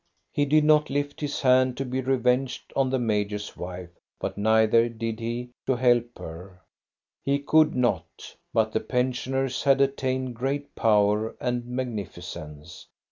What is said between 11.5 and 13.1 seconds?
magnificence.